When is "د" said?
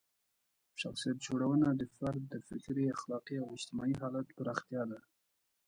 1.73-1.81, 2.31-2.35